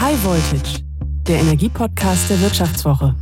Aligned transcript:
High 0.00 0.24
Voltage, 0.24 0.82
der 1.26 1.40
Energiepodcast 1.40 2.30
der 2.30 2.40
Wirtschaftswoche. 2.40 3.14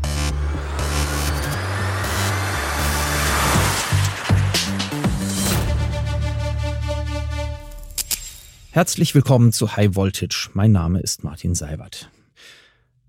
Herzlich 8.70 9.12
willkommen 9.16 9.52
zu 9.52 9.74
High 9.74 9.96
Voltage. 9.96 10.50
Mein 10.52 10.70
Name 10.70 11.00
ist 11.00 11.24
Martin 11.24 11.56
Seibert. 11.56 12.12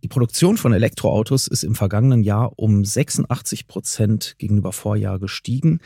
Die 0.01 0.07
Produktion 0.07 0.57
von 0.57 0.73
Elektroautos 0.73 1.45
ist 1.45 1.63
im 1.63 1.75
vergangenen 1.75 2.23
Jahr 2.23 2.57
um 2.57 2.83
86 2.83 3.67
Prozent 3.67 4.33
gegenüber 4.39 4.71
Vorjahr 4.71 5.19
gestiegen. 5.19 5.79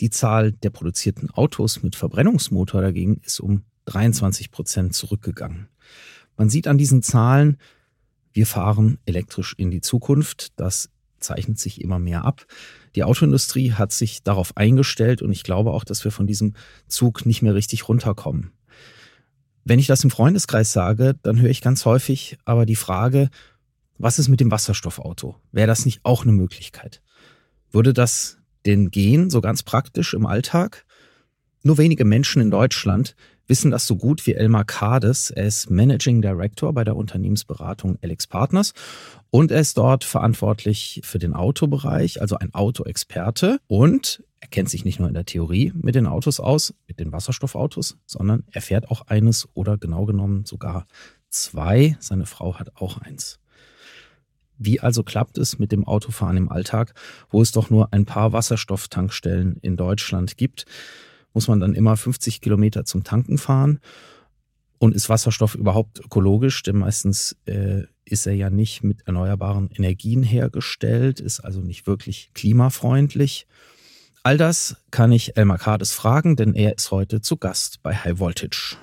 Die 0.00 0.10
Zahl 0.10 0.50
der 0.50 0.70
produzierten 0.70 1.30
Autos 1.30 1.84
mit 1.84 1.94
Verbrennungsmotor 1.94 2.82
dagegen 2.82 3.20
ist 3.22 3.38
um 3.38 3.62
23 3.84 4.50
Prozent 4.50 4.94
zurückgegangen. 4.94 5.68
Man 6.36 6.50
sieht 6.50 6.66
an 6.66 6.78
diesen 6.78 7.02
Zahlen, 7.02 7.58
wir 8.32 8.46
fahren 8.46 8.98
elektrisch 9.04 9.54
in 9.58 9.70
die 9.70 9.80
Zukunft. 9.80 10.58
Das 10.58 10.90
zeichnet 11.18 11.58
sich 11.58 11.80
immer 11.80 11.98
mehr 11.98 12.24
ab. 12.24 12.46
Die 12.96 13.04
Autoindustrie 13.04 13.72
hat 13.72 13.92
sich 13.92 14.22
darauf 14.22 14.56
eingestellt 14.56 15.22
und 15.22 15.32
ich 15.32 15.44
glaube 15.44 15.70
auch, 15.70 15.84
dass 15.84 16.04
wir 16.04 16.10
von 16.10 16.26
diesem 16.26 16.54
Zug 16.88 17.26
nicht 17.26 17.42
mehr 17.42 17.54
richtig 17.54 17.88
runterkommen. 17.88 18.52
Wenn 19.64 19.78
ich 19.78 19.86
das 19.86 20.02
im 20.02 20.10
Freundeskreis 20.10 20.72
sage, 20.72 21.14
dann 21.22 21.40
höre 21.40 21.50
ich 21.50 21.60
ganz 21.60 21.84
häufig 21.84 22.36
aber 22.44 22.66
die 22.66 22.76
Frage, 22.76 23.30
was 23.98 24.18
ist 24.18 24.28
mit 24.28 24.40
dem 24.40 24.50
Wasserstoffauto? 24.50 25.36
Wäre 25.52 25.68
das 25.68 25.84
nicht 25.84 26.00
auch 26.02 26.22
eine 26.22 26.32
Möglichkeit? 26.32 27.00
Würde 27.70 27.92
das 27.92 28.38
denn 28.66 28.90
gehen, 28.90 29.30
so 29.30 29.40
ganz 29.40 29.62
praktisch 29.62 30.14
im 30.14 30.26
Alltag? 30.26 30.84
Nur 31.62 31.78
wenige 31.78 32.04
Menschen 32.04 32.42
in 32.42 32.50
Deutschland 32.50 33.14
wissen 33.46 33.70
das 33.70 33.86
so 33.86 33.96
gut 33.96 34.26
wie 34.26 34.34
Elmar 34.34 34.64
Kades. 34.64 35.30
Er 35.30 35.46
ist 35.46 35.70
Managing 35.70 36.22
Director 36.22 36.72
bei 36.72 36.84
der 36.84 36.96
Unternehmensberatung 36.96 37.98
Alex 38.02 38.26
Partners 38.26 38.72
und 39.30 39.50
er 39.50 39.60
ist 39.60 39.78
dort 39.78 40.04
verantwortlich 40.04 41.00
für 41.04 41.18
den 41.18 41.34
Autobereich, 41.34 42.20
also 42.20 42.36
ein 42.36 42.54
Autoexperte 42.54 43.58
und 43.66 44.22
er 44.40 44.48
kennt 44.48 44.68
sich 44.68 44.84
nicht 44.84 44.98
nur 44.98 45.08
in 45.08 45.14
der 45.14 45.24
Theorie 45.24 45.72
mit 45.74 45.94
den 45.94 46.06
Autos 46.06 46.40
aus, 46.40 46.74
mit 46.88 46.98
den 46.98 47.12
Wasserstoffautos, 47.12 47.96
sondern 48.06 48.44
er 48.50 48.60
fährt 48.60 48.90
auch 48.90 49.06
eines 49.06 49.48
oder 49.54 49.78
genau 49.78 50.04
genommen 50.04 50.44
sogar 50.44 50.86
zwei. 51.30 51.96
Seine 52.00 52.26
Frau 52.26 52.58
hat 52.58 52.76
auch 52.76 52.98
eins. 52.98 53.38
Wie 54.58 54.80
also 54.80 55.02
klappt 55.02 55.38
es 55.38 55.58
mit 55.58 55.72
dem 55.72 55.84
Autofahren 55.86 56.36
im 56.36 56.48
Alltag, 56.50 56.94
wo 57.30 57.42
es 57.42 57.52
doch 57.52 57.70
nur 57.70 57.92
ein 57.92 58.04
paar 58.04 58.32
Wasserstofftankstellen 58.32 59.56
in 59.62 59.76
Deutschland 59.76 60.36
gibt? 60.36 60.66
Muss 61.34 61.48
man 61.48 61.60
dann 61.60 61.74
immer 61.74 61.96
50 61.96 62.40
Kilometer 62.40 62.84
zum 62.84 63.04
Tanken 63.04 63.38
fahren. 63.38 63.80
Und 64.78 64.94
ist 64.94 65.08
Wasserstoff 65.08 65.54
überhaupt 65.54 66.00
ökologisch? 66.00 66.62
Denn 66.62 66.76
meistens 66.76 67.36
äh, 67.46 67.82
ist 68.04 68.26
er 68.26 68.34
ja 68.34 68.50
nicht 68.50 68.82
mit 68.82 69.06
erneuerbaren 69.06 69.70
Energien 69.70 70.22
hergestellt, 70.22 71.20
ist 71.20 71.40
also 71.40 71.60
nicht 71.60 71.86
wirklich 71.86 72.30
klimafreundlich. 72.34 73.46
All 74.24 74.36
das 74.36 74.76
kann 74.90 75.10
ich 75.12 75.36
Elmar 75.36 75.58
Kades 75.58 75.92
fragen, 75.92 76.36
denn 76.36 76.54
er 76.54 76.76
ist 76.76 76.90
heute 76.90 77.20
zu 77.20 77.36
Gast 77.36 77.82
bei 77.82 77.94
High 77.94 78.18
Voltage. 78.18 78.76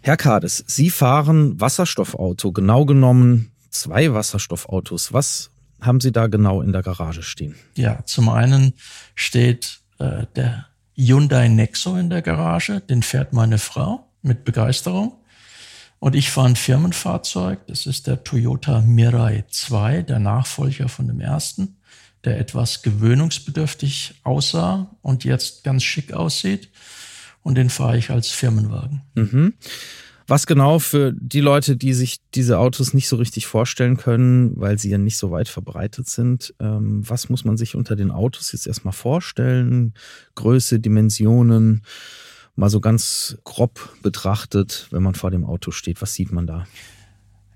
Herr 0.00 0.16
Kades, 0.16 0.64
Sie 0.66 0.90
fahren 0.90 1.60
Wasserstoffauto, 1.60 2.52
genau 2.52 2.84
genommen 2.84 3.50
zwei 3.70 4.12
Wasserstoffautos. 4.12 5.12
Was 5.12 5.50
haben 5.80 6.00
Sie 6.00 6.12
da 6.12 6.26
genau 6.26 6.62
in 6.62 6.72
der 6.72 6.82
Garage 6.82 7.22
stehen? 7.22 7.54
Ja, 7.74 8.04
zum 8.04 8.28
einen 8.28 8.74
steht 9.14 9.80
äh, 9.98 10.26
der 10.36 10.66
Hyundai 10.94 11.48
Nexo 11.48 11.96
in 11.96 12.10
der 12.10 12.22
Garage, 12.22 12.80
den 12.80 13.02
fährt 13.02 13.32
meine 13.32 13.58
Frau 13.58 14.08
mit 14.22 14.44
Begeisterung. 14.44 15.12
Und 16.00 16.14
ich 16.14 16.30
fahre 16.30 16.48
ein 16.48 16.56
Firmenfahrzeug, 16.56 17.66
das 17.66 17.86
ist 17.86 18.06
der 18.06 18.22
Toyota 18.22 18.80
Mirai 18.80 19.44
2, 19.48 20.02
der 20.02 20.18
Nachfolger 20.18 20.88
von 20.88 21.08
dem 21.08 21.20
ersten, 21.20 21.76
der 22.24 22.38
etwas 22.38 22.82
gewöhnungsbedürftig 22.82 24.14
aussah 24.22 24.96
und 25.02 25.24
jetzt 25.24 25.64
ganz 25.64 25.82
schick 25.82 26.12
aussieht. 26.12 26.70
Und 27.42 27.56
den 27.56 27.70
fahre 27.70 27.98
ich 27.98 28.10
als 28.10 28.28
Firmenwagen. 28.28 29.02
Mhm. 29.14 29.54
Was 30.30 30.46
genau 30.46 30.78
für 30.78 31.14
die 31.18 31.40
Leute, 31.40 31.74
die 31.74 31.94
sich 31.94 32.18
diese 32.34 32.58
Autos 32.58 32.92
nicht 32.92 33.08
so 33.08 33.16
richtig 33.16 33.46
vorstellen 33.46 33.96
können, 33.96 34.60
weil 34.60 34.78
sie 34.78 34.90
ja 34.90 34.98
nicht 34.98 35.16
so 35.16 35.30
weit 35.30 35.48
verbreitet 35.48 36.06
sind, 36.06 36.54
ähm, 36.60 37.00
was 37.08 37.30
muss 37.30 37.46
man 37.46 37.56
sich 37.56 37.74
unter 37.74 37.96
den 37.96 38.10
Autos 38.10 38.52
jetzt 38.52 38.66
erstmal 38.66 38.92
vorstellen? 38.92 39.94
Größe, 40.34 40.80
Dimensionen, 40.80 41.82
mal 42.56 42.68
so 42.68 42.80
ganz 42.80 43.38
grob 43.44 43.88
betrachtet, 44.02 44.88
wenn 44.90 45.02
man 45.02 45.14
vor 45.14 45.30
dem 45.30 45.46
Auto 45.46 45.70
steht, 45.70 46.02
was 46.02 46.12
sieht 46.12 46.30
man 46.30 46.46
da? 46.46 46.66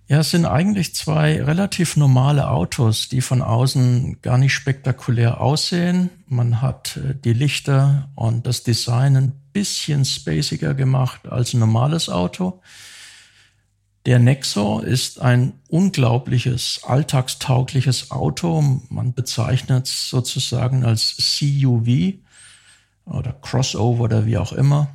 Ja, 0.08 0.20
es 0.20 0.30
sind 0.30 0.46
eigentlich 0.46 0.94
zwei 0.94 1.42
relativ 1.42 1.96
normale 1.98 2.48
Autos, 2.48 3.10
die 3.10 3.20
von 3.20 3.42
außen 3.42 4.22
gar 4.22 4.38
nicht 4.38 4.54
spektakulär 4.54 5.42
aussehen. 5.42 6.08
Man 6.26 6.62
hat 6.62 6.96
äh, 6.96 7.14
die 7.14 7.34
Lichter 7.34 8.08
und 8.14 8.46
das 8.46 8.62
Design 8.62 9.16
ein 9.16 9.41
bisschen 9.52 10.04
spaciger 10.04 10.74
gemacht 10.74 11.28
als 11.28 11.54
ein 11.54 11.60
normales 11.60 12.08
Auto. 12.08 12.60
Der 14.04 14.18
Nexo 14.18 14.80
ist 14.80 15.20
ein 15.20 15.52
unglaubliches, 15.68 16.80
alltagstaugliches 16.82 18.10
Auto. 18.10 18.80
Man 18.88 19.14
bezeichnet 19.14 19.86
es 19.86 20.08
sozusagen 20.08 20.84
als 20.84 21.16
CUV 21.18 22.14
oder 23.04 23.32
Crossover 23.32 24.04
oder 24.04 24.26
wie 24.26 24.38
auch 24.38 24.52
immer. 24.52 24.88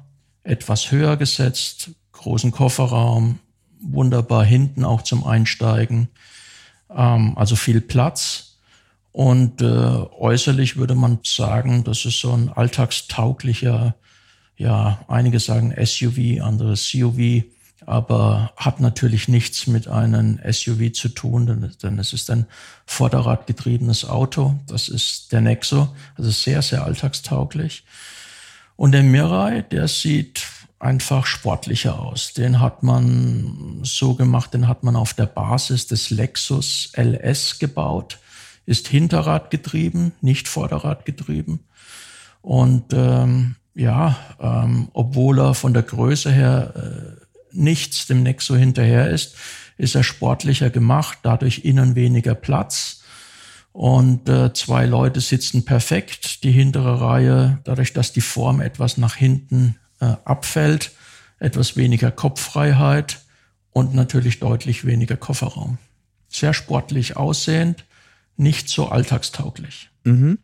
Etwas 0.43 0.91
höher 0.91 1.15
gesetzt, 1.15 1.91
großen 2.11 2.51
Kofferraum, 2.51 3.39
wunderbar 3.79 4.43
hinten 4.43 4.83
auch 4.83 5.01
zum 5.01 5.25
Einsteigen. 5.25 6.09
Ähm, 6.89 7.37
also 7.37 7.55
viel 7.55 7.79
Platz. 7.79 8.57
Und 9.13 9.61
äh, 9.61 9.65
äußerlich 9.65 10.75
würde 10.75 10.95
man 10.95 11.19
sagen, 11.23 11.85
das 11.85 12.05
ist 12.05 12.19
so 12.19 12.33
ein 12.33 12.49
alltagstauglicher 12.49 13.95
ja, 14.57 14.99
einige 15.07 15.39
sagen 15.39 15.73
SUV, 15.83 16.41
andere 16.41 16.73
CUV, 16.73 17.43
aber 17.85 18.51
hat 18.57 18.79
natürlich 18.79 19.27
nichts 19.27 19.67
mit 19.67 19.87
einem 19.87 20.39
SUV 20.51 20.91
zu 20.91 21.09
tun, 21.09 21.45
denn, 21.45 21.71
denn 21.81 21.99
es 21.99 22.11
ist 22.11 22.29
ein 22.31 22.47
vorderradgetriebenes 22.85 24.05
Auto. 24.05 24.59
Das 24.67 24.89
ist 24.89 25.31
der 25.31 25.41
Nexo, 25.41 25.95
also 26.15 26.29
sehr, 26.31 26.61
sehr 26.61 26.83
alltagstauglich. 26.83 27.85
Und 28.75 28.91
der 28.91 29.03
Mirai, 29.03 29.61
der 29.61 29.87
sieht 29.87 30.43
einfach 30.79 31.25
sportlicher 31.25 31.99
aus. 31.99 32.33
Den 32.33 32.59
hat 32.59 32.83
man 32.83 33.79
so 33.83 34.15
gemacht, 34.15 34.53
den 34.53 34.67
hat 34.67 34.83
man 34.83 34.95
auf 34.95 35.13
der 35.13 35.25
Basis 35.25 35.87
des 35.87 36.09
Lexus 36.09 36.91
LS 36.95 37.59
gebaut, 37.59 38.19
ist 38.65 38.87
Hinterradgetrieben, 38.87 40.13
nicht 40.21 40.47
Vorderradgetrieben. 40.47 41.59
Und 42.41 42.93
ähm, 42.93 43.55
ja, 43.77 44.17
ähm, 44.39 44.89
obwohl 44.93 45.39
er 45.39 45.53
von 45.53 45.73
der 45.73 45.83
Größe 45.83 46.31
her 46.31 46.73
äh, 46.75 47.25
nichts 47.51 48.07
dem 48.07 48.23
Nexo 48.23 48.55
hinterher 48.55 49.09
ist, 49.09 49.35
ist 49.77 49.93
er 49.93 50.03
sportlicher 50.03 50.71
gemacht, 50.71 51.19
dadurch 51.21 51.59
innen 51.63 51.95
weniger 51.95 52.33
Platz. 52.33 53.03
Und 53.71 54.27
äh, 54.27 54.51
zwei 54.53 54.87
Leute 54.87 55.21
sitzen 55.21 55.63
perfekt. 55.63 56.43
Die 56.43 56.51
hintere 56.51 56.99
Reihe, 56.99 57.59
dadurch, 57.63 57.93
dass 57.93 58.11
die 58.11 58.21
Form 58.21 58.61
etwas 58.61 58.97
nach 58.97 59.13
hinten 59.13 59.75
äh, 59.99 60.15
abfällt, 60.25 60.91
etwas 61.37 61.77
weniger 61.77 62.09
Kopffreiheit 62.09 63.19
und 63.69 63.93
natürlich 63.93 64.39
deutlich 64.39 64.85
weniger 64.85 65.17
Kofferraum. 65.17 65.77
Sehr 66.29 66.55
sportlich 66.55 67.15
aussehend, 67.15 67.85
nicht 68.37 68.69
so 68.69 68.89
alltagstauglich. 68.89 69.91
Mhm. 70.03 70.39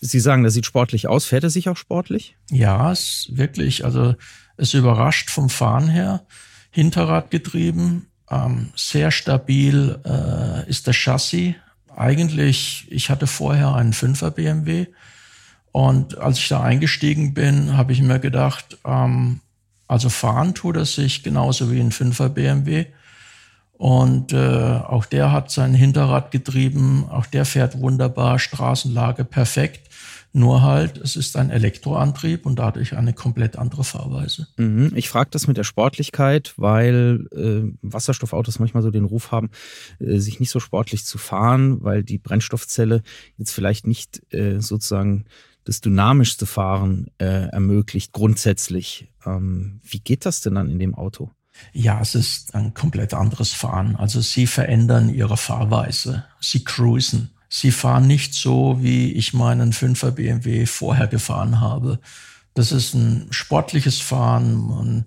Sie 0.00 0.20
sagen, 0.20 0.44
das 0.44 0.54
sieht 0.54 0.66
sportlich 0.66 1.08
aus. 1.08 1.26
Fährt 1.26 1.44
er 1.44 1.50
sich 1.50 1.68
auch 1.68 1.76
sportlich? 1.76 2.36
Ja, 2.50 2.90
es 2.90 3.28
wirklich. 3.32 3.84
Also 3.84 4.14
es 4.56 4.74
überrascht 4.74 5.30
vom 5.30 5.50
Fahren 5.50 5.88
her. 5.88 6.24
Hinterrad 6.70 7.30
getrieben, 7.30 8.06
ähm, 8.30 8.70
sehr 8.76 9.10
stabil 9.10 9.98
äh, 10.04 10.68
ist 10.68 10.86
das 10.86 10.96
Chassis. 10.96 11.54
Eigentlich, 11.94 12.86
ich 12.90 13.10
hatte 13.10 13.26
vorher 13.26 13.74
einen 13.74 13.92
5er 13.92 14.30
BMW 14.30 14.86
und 15.72 16.18
als 16.18 16.38
ich 16.38 16.48
da 16.48 16.62
eingestiegen 16.62 17.34
bin, 17.34 17.76
habe 17.76 17.92
ich 17.92 18.02
mir 18.02 18.18
gedacht, 18.18 18.78
ähm, 18.84 19.40
also 19.86 20.08
fahren 20.08 20.54
tut 20.54 20.76
er 20.76 20.84
sich 20.84 21.22
genauso 21.22 21.70
wie 21.70 21.80
ein 21.80 21.92
5er 21.92 22.28
BMW. 22.28 22.86
Und 23.72 24.32
äh, 24.32 24.36
auch 24.36 25.06
der 25.06 25.32
hat 25.32 25.50
sein 25.50 25.72
Hinterrad 25.72 26.30
getrieben, 26.32 27.06
auch 27.08 27.26
der 27.26 27.46
fährt 27.46 27.80
wunderbar, 27.80 28.38
Straßenlage 28.38 29.24
perfekt. 29.24 29.89
Nur 30.32 30.62
halt, 30.62 30.98
es 30.98 31.16
ist 31.16 31.36
ein 31.36 31.50
Elektroantrieb 31.50 32.46
und 32.46 32.58
dadurch 32.58 32.96
eine 32.96 33.12
komplett 33.12 33.56
andere 33.56 33.82
Fahrweise. 33.82 34.46
Mhm. 34.56 34.92
Ich 34.94 35.08
frage 35.08 35.30
das 35.32 35.48
mit 35.48 35.56
der 35.56 35.64
Sportlichkeit, 35.64 36.54
weil 36.56 37.26
äh, 37.32 37.76
Wasserstoffautos 37.82 38.60
manchmal 38.60 38.84
so 38.84 38.92
den 38.92 39.04
Ruf 39.04 39.32
haben, 39.32 39.50
äh, 39.98 40.18
sich 40.18 40.38
nicht 40.38 40.50
so 40.50 40.60
sportlich 40.60 41.04
zu 41.04 41.18
fahren, 41.18 41.82
weil 41.82 42.04
die 42.04 42.18
Brennstoffzelle 42.18 43.02
jetzt 43.38 43.52
vielleicht 43.52 43.88
nicht 43.88 44.22
äh, 44.32 44.60
sozusagen 44.60 45.24
das 45.64 45.80
dynamischste 45.80 46.46
Fahren 46.46 47.08
äh, 47.18 47.48
ermöglicht, 47.48 48.12
grundsätzlich. 48.12 49.08
Ähm, 49.26 49.80
wie 49.82 50.00
geht 50.00 50.26
das 50.26 50.40
denn 50.40 50.54
dann 50.54 50.70
in 50.70 50.78
dem 50.78 50.94
Auto? 50.94 51.30
Ja, 51.72 52.00
es 52.00 52.14
ist 52.14 52.54
ein 52.54 52.72
komplett 52.74 53.14
anderes 53.14 53.52
Fahren. 53.52 53.96
Also 53.96 54.20
sie 54.20 54.46
verändern 54.46 55.08
ihre 55.12 55.36
Fahrweise. 55.36 56.24
Sie 56.40 56.64
cruisen. 56.64 57.30
Sie 57.52 57.72
fahren 57.72 58.06
nicht 58.06 58.32
so, 58.32 58.78
wie 58.80 59.12
ich 59.12 59.34
meinen 59.34 59.72
5er 59.72 60.12
BMW 60.12 60.66
vorher 60.66 61.08
gefahren 61.08 61.60
habe. 61.60 61.98
Das 62.54 62.70
ist 62.70 62.94
ein 62.94 63.26
sportliches 63.30 63.98
Fahren. 63.98 64.54
Man, 64.54 65.04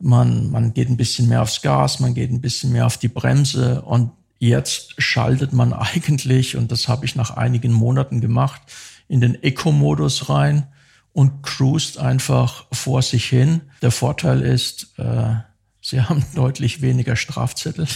man, 0.00 0.50
man 0.50 0.72
geht 0.72 0.88
ein 0.88 0.96
bisschen 0.96 1.28
mehr 1.28 1.42
aufs 1.42 1.60
Gas, 1.60 2.00
man 2.00 2.14
geht 2.14 2.30
ein 2.30 2.40
bisschen 2.40 2.72
mehr 2.72 2.86
auf 2.86 2.96
die 2.96 3.08
Bremse 3.08 3.82
und 3.82 4.10
jetzt 4.38 4.94
schaltet 4.96 5.52
man 5.52 5.72
eigentlich, 5.74 6.56
und 6.56 6.72
das 6.72 6.88
habe 6.88 7.04
ich 7.04 7.14
nach 7.14 7.32
einigen 7.32 7.72
Monaten 7.72 8.22
gemacht, 8.22 8.62
in 9.06 9.20
den 9.20 9.42
Eco-Modus 9.42 10.30
rein 10.30 10.66
und 11.12 11.42
cruist 11.42 11.98
einfach 11.98 12.66
vor 12.72 13.02
sich 13.02 13.26
hin. 13.26 13.60
Der 13.82 13.90
Vorteil 13.90 14.40
ist, 14.40 14.94
äh, 14.98 15.34
sie 15.82 16.00
haben 16.00 16.24
deutlich 16.34 16.80
weniger 16.80 17.16
Strafzettel. 17.16 17.86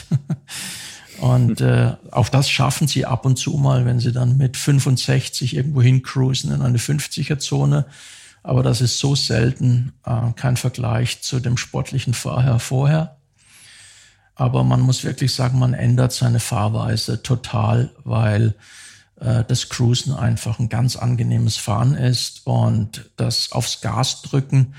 Und 1.18 1.60
äh, 1.60 1.92
auch 2.10 2.28
das 2.28 2.50
schaffen 2.50 2.88
sie 2.88 3.06
ab 3.06 3.24
und 3.24 3.36
zu 3.36 3.52
mal, 3.52 3.86
wenn 3.86 4.00
sie 4.00 4.12
dann 4.12 4.36
mit 4.36 4.56
65 4.56 5.56
irgendwo 5.56 5.82
hin 5.82 6.02
cruisen 6.02 6.52
in 6.52 6.62
eine 6.62 6.78
50er-Zone. 6.78 7.86
Aber 8.42 8.62
das 8.62 8.80
ist 8.80 8.98
so 8.98 9.14
selten, 9.14 9.92
äh, 10.04 10.32
kein 10.36 10.56
Vergleich 10.56 11.22
zu 11.22 11.40
dem 11.40 11.56
sportlichen 11.56 12.14
Fahrherr 12.14 12.58
vorher. 12.58 13.16
Aber 14.34 14.64
man 14.64 14.80
muss 14.80 15.04
wirklich 15.04 15.34
sagen, 15.34 15.58
man 15.58 15.74
ändert 15.74 16.12
seine 16.12 16.40
Fahrweise 16.40 17.22
total, 17.22 17.90
weil 18.02 18.54
äh, 19.20 19.44
das 19.44 19.68
Cruisen 19.68 20.12
einfach 20.12 20.58
ein 20.58 20.68
ganz 20.68 20.96
angenehmes 20.96 21.56
Fahren 21.56 21.94
ist 21.94 22.46
und 22.46 23.10
das 23.16 23.52
aufs 23.52 23.80
Gas 23.80 24.22
drücken 24.22 24.74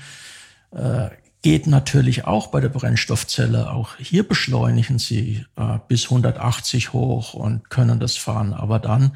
äh, 0.72 1.08
geht 1.46 1.68
natürlich 1.68 2.24
auch 2.24 2.48
bei 2.48 2.58
der 2.58 2.70
Brennstoffzelle. 2.70 3.70
Auch 3.70 3.98
hier 3.98 4.26
beschleunigen 4.26 4.98
sie 4.98 5.46
äh, 5.54 5.78
bis 5.86 6.06
180 6.06 6.92
hoch 6.92 7.34
und 7.34 7.70
können 7.70 8.00
das 8.00 8.16
fahren. 8.16 8.52
Aber 8.52 8.80
dann 8.80 9.12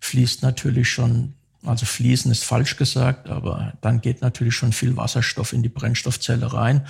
fließt 0.00 0.42
natürlich 0.42 0.88
schon, 0.88 1.34
also 1.62 1.84
fließen 1.84 2.32
ist 2.32 2.42
falsch 2.42 2.78
gesagt, 2.78 3.28
aber 3.28 3.74
dann 3.82 4.00
geht 4.00 4.22
natürlich 4.22 4.54
schon 4.54 4.72
viel 4.72 4.96
Wasserstoff 4.96 5.52
in 5.52 5.62
die 5.62 5.68
Brennstoffzelle 5.68 6.54
rein 6.54 6.86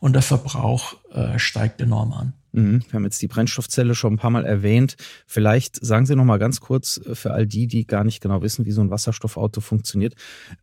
und 0.00 0.14
der 0.14 0.22
Verbrauch 0.22 0.94
äh, 1.12 1.38
steigt 1.38 1.82
enorm 1.82 2.14
an. 2.14 2.32
Mhm. 2.52 2.82
Wir 2.88 2.94
haben 2.94 3.04
jetzt 3.04 3.20
die 3.20 3.28
Brennstoffzelle 3.28 3.94
schon 3.94 4.14
ein 4.14 4.18
paar 4.18 4.30
Mal 4.30 4.44
erwähnt. 4.44 4.96
Vielleicht 5.26 5.84
sagen 5.84 6.06
Sie 6.06 6.16
noch 6.16 6.24
mal 6.24 6.38
ganz 6.38 6.60
kurz 6.60 7.00
äh, 7.04 7.14
für 7.14 7.32
all 7.32 7.46
die, 7.46 7.66
die 7.66 7.86
gar 7.86 8.04
nicht 8.04 8.20
genau 8.20 8.42
wissen, 8.42 8.64
wie 8.64 8.72
so 8.72 8.80
ein 8.80 8.90
Wasserstoffauto 8.90 9.60
funktioniert, 9.60 10.14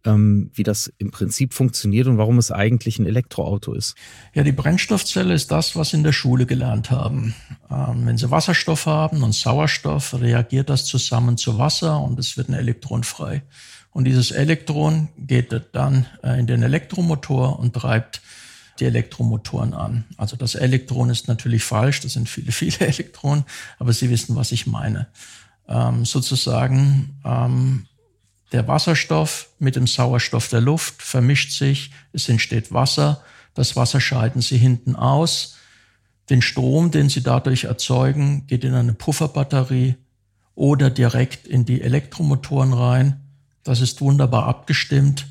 ähm, 0.03 0.51
wie 0.53 0.63
das 0.63 0.91
im 0.97 1.11
Prinzip 1.11 1.53
funktioniert 1.53 2.07
und 2.07 2.17
warum 2.17 2.37
es 2.37 2.51
eigentlich 2.51 2.99
ein 2.99 3.05
Elektroauto 3.05 3.73
ist. 3.73 3.95
Ja, 4.33 4.43
die 4.43 4.51
Brennstoffzelle 4.51 5.33
ist 5.33 5.51
das, 5.51 5.75
was 5.75 5.89
Sie 5.89 5.97
in 5.97 6.03
der 6.03 6.13
Schule 6.13 6.45
gelernt 6.45 6.91
haben. 6.91 7.35
Ähm, 7.69 8.05
wenn 8.05 8.17
Sie 8.17 8.31
Wasserstoff 8.31 8.85
haben 8.85 9.23
und 9.23 9.33
Sauerstoff, 9.33 10.19
reagiert 10.19 10.69
das 10.69 10.85
zusammen 10.85 11.37
zu 11.37 11.57
Wasser 11.57 12.01
und 12.01 12.19
es 12.19 12.37
wird 12.37 12.49
ein 12.49 12.53
Elektron 12.53 13.03
frei. 13.03 13.43
Und 13.91 14.03
dieses 14.03 14.31
Elektron 14.31 15.07
geht 15.17 15.55
dann 15.71 16.05
äh, 16.21 16.37
in 16.37 16.47
den 16.47 16.63
Elektromotor 16.63 17.59
und 17.59 17.73
treibt 17.73 18.21
die 18.79 18.85
Elektromotoren 18.85 19.73
an. 19.73 20.05
Also 20.17 20.35
das 20.35 20.55
Elektron 20.55 21.09
ist 21.09 21.27
natürlich 21.27 21.63
falsch, 21.63 22.01
das 22.01 22.13
sind 22.13 22.29
viele, 22.29 22.51
viele 22.51 22.79
Elektronen, 22.79 23.45
aber 23.79 23.93
Sie 23.93 24.09
wissen, 24.09 24.35
was 24.35 24.51
ich 24.51 24.67
meine. 24.67 25.07
Ähm, 25.67 26.05
sozusagen 26.05 27.19
ähm, 27.23 27.87
der 28.51 28.67
Wasserstoff 28.67 29.49
mit 29.59 29.75
dem 29.75 29.87
Sauerstoff 29.87 30.49
der 30.49 30.61
Luft 30.61 31.01
vermischt 31.01 31.51
sich, 31.51 31.91
es 32.13 32.29
entsteht 32.29 32.71
Wasser, 32.71 33.23
das 33.53 33.75
Wasser 33.75 34.01
scheiden 34.01 34.41
Sie 34.41 34.57
hinten 34.57 34.95
aus. 34.95 35.55
Den 36.29 36.41
Strom, 36.41 36.91
den 36.91 37.09
Sie 37.09 37.23
dadurch 37.23 37.65
erzeugen, 37.65 38.45
geht 38.47 38.63
in 38.63 38.73
eine 38.73 38.93
Pufferbatterie 38.93 39.95
oder 40.55 40.89
direkt 40.89 41.47
in 41.47 41.65
die 41.65 41.81
Elektromotoren 41.81 42.73
rein. 42.73 43.21
Das 43.63 43.81
ist 43.81 44.01
wunderbar 44.01 44.45
abgestimmt. 44.45 45.27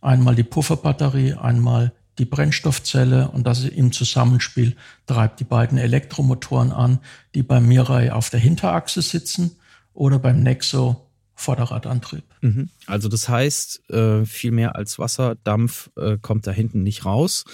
Einmal 0.00 0.34
die 0.34 0.42
Pufferbatterie, 0.42 1.34
einmal 1.34 1.92
die 2.18 2.24
Brennstoffzelle 2.24 3.28
und 3.30 3.46
das 3.46 3.64
im 3.64 3.92
Zusammenspiel 3.92 4.76
treibt 5.06 5.40
die 5.40 5.44
beiden 5.44 5.78
Elektromotoren 5.78 6.72
an, 6.72 7.00
die 7.34 7.42
beim 7.42 7.66
Mirai 7.66 8.12
auf 8.12 8.30
der 8.30 8.40
Hinterachse 8.40 9.02
sitzen 9.02 9.56
oder 9.92 10.18
beim 10.18 10.42
Nexo 10.42 11.06
Vorderradantrieb. 11.38 12.24
Mhm. 12.40 12.70
Also 12.86 13.08
das 13.08 13.28
heißt, 13.28 13.90
äh, 13.90 14.24
viel 14.24 14.52
mehr 14.52 14.74
als 14.74 14.98
Wasserdampf 14.98 15.90
äh, 15.96 16.16
kommt 16.16 16.46
da 16.46 16.50
hinten 16.50 16.82
nicht 16.82 17.04
raus. 17.04 17.44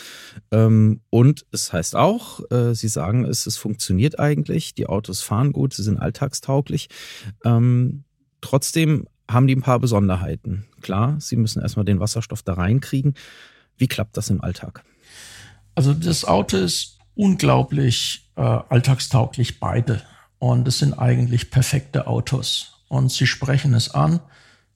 Ähm, 0.52 1.00
und 1.10 1.44
es 1.50 1.72
heißt 1.72 1.96
auch, 1.96 2.48
äh, 2.52 2.74
Sie 2.74 2.86
sagen 2.86 3.24
es, 3.24 3.44
es 3.46 3.56
funktioniert 3.56 4.20
eigentlich, 4.20 4.74
die 4.74 4.86
Autos 4.86 5.20
fahren 5.20 5.52
gut, 5.52 5.74
sie 5.74 5.82
sind 5.82 5.98
alltagstauglich. 5.98 6.90
Ähm, 7.44 8.04
trotzdem 8.40 9.08
haben 9.28 9.48
die 9.48 9.56
ein 9.56 9.62
paar 9.62 9.80
Besonderheiten. 9.80 10.64
Klar, 10.80 11.16
sie 11.18 11.36
müssen 11.36 11.60
erstmal 11.60 11.84
den 11.84 11.98
Wasserstoff 11.98 12.44
da 12.44 12.54
reinkriegen. 12.54 13.14
Wie 13.82 13.88
klappt 13.88 14.16
das 14.16 14.30
im 14.30 14.40
Alltag? 14.40 14.84
Also 15.74 15.92
das 15.92 16.24
Auto 16.24 16.56
ist 16.56 16.98
unglaublich 17.16 18.30
äh, 18.36 18.40
alltagstauglich 18.40 19.58
beide. 19.58 20.00
Und 20.38 20.68
es 20.68 20.78
sind 20.78 20.94
eigentlich 20.94 21.50
perfekte 21.50 22.06
Autos. 22.06 22.84
Und 22.86 23.10
sie 23.10 23.26
sprechen 23.26 23.74
es 23.74 23.92
an. 23.92 24.20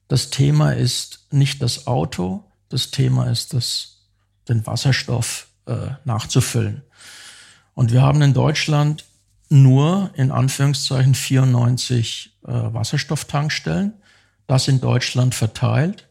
Das 0.09 0.29
Thema 0.29 0.73
ist 0.73 1.25
nicht 1.31 1.61
das 1.61 1.87
Auto, 1.87 2.43
das 2.67 2.91
Thema 2.91 3.31
ist 3.31 3.53
das, 3.53 4.09
den 4.49 4.67
Wasserstoff 4.67 5.47
äh, 5.67 5.91
nachzufüllen. 6.03 6.83
Und 7.75 7.93
wir 7.93 8.01
haben 8.01 8.21
in 8.21 8.33
Deutschland 8.33 9.05
nur 9.47 10.11
in 10.15 10.31
Anführungszeichen 10.31 11.15
94 11.15 12.39
äh, 12.45 12.51
Wasserstofftankstellen. 12.51 13.93
Das 14.47 14.67
in 14.67 14.81
Deutschland 14.81 15.33
verteilt. 15.33 16.09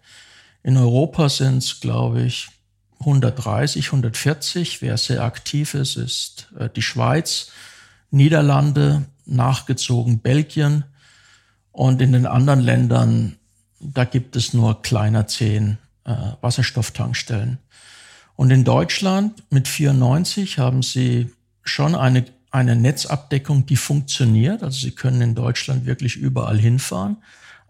In 0.62 0.78
Europa 0.78 1.28
sind 1.28 1.58
es, 1.58 1.80
glaube 1.80 2.22
ich, 2.22 2.48
130, 3.00 3.86
140. 3.86 4.82
Wer 4.82 4.96
sehr 4.96 5.22
aktiv 5.22 5.74
ist, 5.74 5.96
ist 5.96 6.52
äh, 6.58 6.68
die 6.74 6.82
Schweiz, 6.82 7.50
Niederlande, 8.10 9.04
nachgezogen 9.26 10.20
Belgien. 10.20 10.84
Und 11.72 12.00
in 12.00 12.12
den 12.12 12.26
anderen 12.26 12.60
Ländern, 12.60 13.36
da 13.80 14.04
gibt 14.04 14.36
es 14.36 14.54
nur 14.54 14.82
kleiner 14.82 15.26
zehn 15.26 15.78
äh, 16.04 16.14
Wasserstofftankstellen. 16.40 17.58
Und 18.34 18.50
in 18.50 18.64
Deutschland 18.64 19.42
mit 19.50 19.68
94 19.68 20.58
haben 20.58 20.82
sie 20.82 21.30
schon 21.62 21.94
eine, 21.94 22.24
eine 22.50 22.76
Netzabdeckung, 22.76 23.66
die 23.66 23.76
funktioniert. 23.76 24.62
Also 24.62 24.80
sie 24.80 24.92
können 24.92 25.20
in 25.20 25.34
Deutschland 25.34 25.86
wirklich 25.86 26.16
überall 26.16 26.58
hinfahren. 26.58 27.18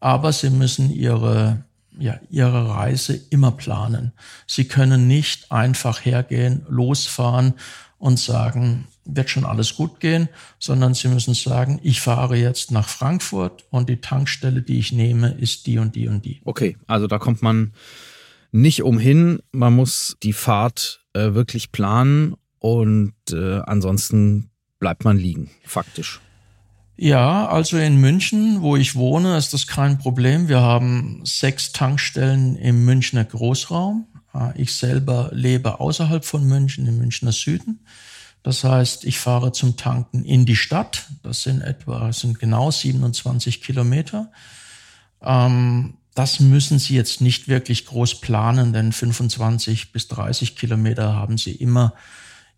Aber 0.01 0.33
sie 0.33 0.51
müssen 0.51 0.93
ihre 0.93 1.65
ja, 1.99 2.21
ihre 2.31 2.69
Reise 2.69 3.19
immer 3.31 3.53
planen. 3.53 4.13
Sie 4.47 4.67
können 4.67 5.07
nicht 5.07 5.51
einfach 5.53 6.05
hergehen, 6.05 6.65
losfahren 6.69 7.55
und 7.99 8.19
sagen, 8.19 8.87
wird 9.05 9.31
schon 9.31 9.45
alles 9.45 9.75
gut 9.75 10.01
gehen, 10.01 10.29
sondern 10.59 10.95
Sie 10.95 11.09
müssen 11.09 11.35
sagen, 11.35 11.81
ich 11.83 12.01
fahre 12.01 12.37
jetzt 12.37 12.71
nach 12.71 12.89
Frankfurt 12.89 13.65
und 13.71 13.89
die 13.89 14.01
Tankstelle, 14.01 14.63
die 14.63 14.79
ich 14.79 14.93
nehme, 14.93 15.33
ist 15.39 15.67
die 15.67 15.79
und 15.79 15.95
die 15.95 16.09
und 16.09 16.25
die. 16.25 16.41
Okay, 16.45 16.77
also 16.87 17.07
da 17.07 17.19
kommt 17.19 17.43
man 17.43 17.73
nicht 18.53 18.83
umhin. 18.83 19.41
Man 19.53 19.75
muss 19.75 20.17
die 20.23 20.33
Fahrt 20.33 21.05
äh, 21.13 21.35
wirklich 21.35 21.73
planen 21.73 22.35
und 22.59 23.15
äh, 23.33 23.61
ansonsten 23.61 24.51
bleibt 24.79 25.05
man 25.05 25.17
liegen, 25.17 25.51
faktisch. 25.65 26.21
Ja, 26.99 27.47
also 27.49 27.77
in 27.77 27.97
München, 27.97 28.63
wo 28.63 28.77
ich 28.77 28.95
wohne, 28.95 29.37
ist 29.37 29.53
das 29.53 29.67
kein 29.67 29.99
Problem. 29.99 30.49
Wir 30.49 30.63
haben 30.63 31.21
sechs 31.25 31.73
Tankstellen 31.73 32.57
im 32.57 32.87
Münchner 32.87 33.25
Großraum. 33.25 34.07
Äh, 34.35 34.63
ich 34.63 34.75
selber 34.75 35.31
lebe 35.33 35.79
außerhalb 35.79 36.25
von 36.25 36.45
München, 36.45 36.87
im 36.87 36.97
Münchner 36.97 37.33
Süden. 37.33 37.81
Das 38.43 38.65
heißt, 38.65 39.05
ich 39.05 39.19
fahre 39.19 39.53
zum 39.53 39.77
Tanken 39.77 40.25
in 40.25 40.47
die 40.47 40.57
Stadt. 40.57 41.07
Das 41.23 41.43
sind 41.43 41.61
etwa, 41.61 42.13
sind 42.13 42.39
genau 42.39 42.71
27 42.71 43.61
Kilometer. 43.61 44.31
Ähm, 45.21 45.95
das 46.15 46.41
müssen 46.41 46.79
Sie 46.79 46.95
jetzt 46.95 47.21
nicht 47.21 47.47
wirklich 47.47 47.85
groß 47.85 48.23
planen, 48.23 48.73
denn 48.73 48.93
25 48.93 49.93
bis 49.93 50.09
30 50.09 50.57
Kilometer 50.57 51.15
haben 51.15 51.37
Sie 51.37 51.53
immer 51.53 51.93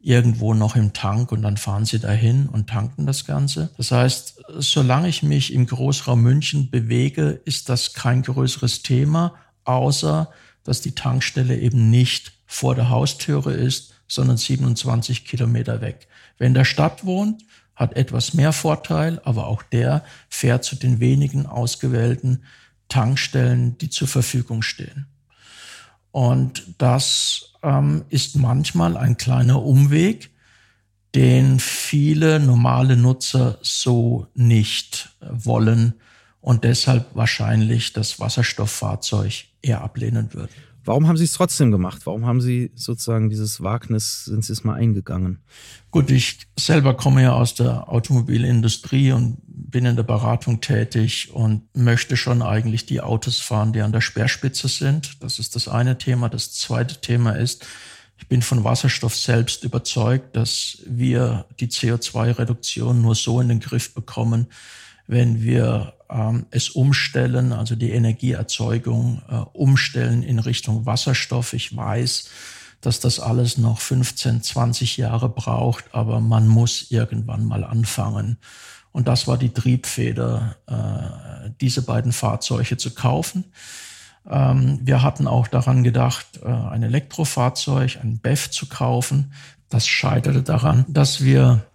irgendwo 0.00 0.54
noch 0.54 0.76
im 0.76 0.92
Tank 0.92 1.32
und 1.32 1.42
dann 1.42 1.56
fahren 1.56 1.84
sie 1.84 1.98
dahin 1.98 2.46
und 2.46 2.68
tanken 2.68 3.06
das 3.06 3.24
Ganze. 3.24 3.70
Das 3.76 3.90
heißt, 3.90 4.42
solange 4.58 5.08
ich 5.08 5.22
mich 5.22 5.52
im 5.52 5.66
Großraum 5.66 6.22
München 6.22 6.70
bewege, 6.70 7.40
ist 7.44 7.68
das 7.68 7.94
kein 7.94 8.22
größeres 8.22 8.82
Thema, 8.82 9.34
außer 9.64 10.30
dass 10.62 10.80
die 10.80 10.94
Tankstelle 10.94 11.58
eben 11.58 11.90
nicht 11.90 12.32
vor 12.46 12.74
der 12.74 12.90
Haustüre 12.90 13.52
ist, 13.52 13.94
sondern 14.06 14.36
27 14.36 15.24
Kilometer 15.24 15.80
weg. 15.80 16.08
Wer 16.38 16.46
in 16.46 16.54
der 16.54 16.64
Stadt 16.64 17.04
wohnt, 17.04 17.42
hat 17.74 17.96
etwas 17.96 18.34
mehr 18.34 18.52
Vorteil, 18.52 19.20
aber 19.24 19.46
auch 19.46 19.62
der 19.62 20.04
fährt 20.28 20.64
zu 20.64 20.76
den 20.76 21.00
wenigen 21.00 21.46
ausgewählten 21.46 22.44
Tankstellen, 22.88 23.78
die 23.78 23.90
zur 23.90 24.08
Verfügung 24.08 24.62
stehen. 24.62 25.06
Und 26.18 26.75
das 26.78 27.52
ähm, 27.62 28.04
ist 28.08 28.34
manchmal 28.34 28.96
ein 28.96 29.16
kleiner 29.18 29.62
Umweg, 29.62 30.30
den 31.14 31.60
viele 31.60 32.40
normale 32.40 32.96
Nutzer 32.96 33.60
so 33.62 34.26
nicht 34.34 35.10
wollen 35.20 35.94
und 36.40 36.64
deshalb 36.64 37.14
wahrscheinlich 37.14 37.92
das 37.92 38.18
Wasserstofffahrzeug 38.18 39.44
eher 39.62 39.80
ablehnen 39.80 40.34
würden. 40.34 40.50
Warum 40.88 41.07
haben 41.07 41.18
Sie 41.18 41.25
es 41.25 41.35
trotzdem 41.35 41.71
gemacht? 41.71 42.07
Warum 42.07 42.25
haben 42.25 42.40
Sie 42.40 42.73
sozusagen 42.75 43.28
dieses 43.28 43.62
Wagnis, 43.62 44.25
sind 44.25 44.42
Sie 44.42 44.54
es 44.54 44.64
mal 44.64 44.73
eingegangen? 44.73 45.42
Gut, 45.90 46.11
ich 46.11 46.38
selber 46.59 46.95
komme 46.95 47.23
ja 47.25 47.35
aus 47.35 47.54
der 47.54 47.90
Automobilindustrie 47.90 49.12
und 49.12 49.37
bin 49.47 49.85
in 49.85 49.97
der 49.97 50.02
Beratung 50.02 50.62
tätig 50.62 51.28
und 51.35 51.64
möchte 51.76 52.16
schon 52.16 52.40
eigentlich 52.40 52.87
die 52.87 53.02
Autos 53.02 53.38
fahren, 53.38 53.75
die 53.75 53.83
an 53.83 53.92
der 53.92 54.00
Speerspitze 54.00 54.66
sind. 54.68 55.23
Das 55.23 55.38
ist 55.38 55.57
das 55.57 55.68
eine 55.68 55.99
Thema. 55.99 56.30
Das 56.30 56.54
zweite 56.54 57.02
Thema 57.02 57.33
ist, 57.33 57.66
ich 58.16 58.26
bin 58.26 58.40
von 58.40 58.64
Wasserstoff 58.64 59.14
selbst 59.14 59.64
überzeugt, 59.64 60.37
dass 60.37 60.78
wir 60.87 61.45
die 61.61 61.68
CO2-Reduktion 61.68 63.02
nur 63.02 63.14
so 63.14 63.42
in 63.42 63.50
den 63.50 63.61
Griff 63.61 63.92
bekommen, 63.92 64.47
wenn 65.08 65.42
wir 65.42 65.94
ähm, 66.10 66.46
es 66.50 66.70
umstellen, 66.70 67.52
also 67.52 67.74
die 67.74 67.90
Energieerzeugung 67.90 69.22
äh, 69.28 69.34
umstellen 69.52 70.22
in 70.22 70.38
Richtung 70.38 70.86
Wasserstoff. 70.86 71.54
Ich 71.54 71.76
weiß, 71.76 72.28
dass 72.80 73.00
das 73.00 73.18
alles 73.18 73.58
noch 73.58 73.80
15, 73.80 74.42
20 74.42 74.96
Jahre 74.98 75.28
braucht, 75.28 75.86
aber 75.92 76.20
man 76.20 76.46
muss 76.46 76.90
irgendwann 76.90 77.44
mal 77.44 77.64
anfangen. 77.64 78.38
Und 78.92 79.08
das 79.08 79.26
war 79.26 79.38
die 79.38 79.52
Triebfeder, 79.52 80.56
äh, 80.66 81.50
diese 81.60 81.82
beiden 81.82 82.12
Fahrzeuge 82.12 82.76
zu 82.76 82.94
kaufen. 82.94 83.52
Ähm, 84.28 84.80
wir 84.82 85.02
hatten 85.02 85.26
auch 85.26 85.48
daran 85.48 85.82
gedacht, 85.82 86.40
äh, 86.42 86.48
ein 86.48 86.82
Elektrofahrzeug, 86.82 87.98
ein 88.02 88.18
BEV 88.18 88.50
zu 88.50 88.66
kaufen. 88.66 89.32
Das 89.68 89.86
scheiterte 89.86 90.42
daran, 90.42 90.84
dass 90.88 91.22
wir 91.22 91.66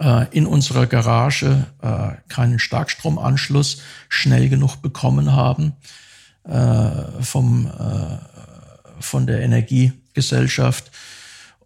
äh, 0.00 0.26
in 0.30 0.46
unserer 0.46 0.86
Garage 0.86 1.66
äh, 1.82 2.10
keinen 2.28 2.58
Starkstromanschluss 2.58 3.82
schnell 4.08 4.48
genug 4.48 4.76
bekommen 4.76 5.32
haben 5.32 5.74
äh, 6.44 7.22
vom, 7.22 7.66
äh, 7.66 9.02
von 9.02 9.26
der 9.26 9.40
Energiegesellschaft. 9.40 10.90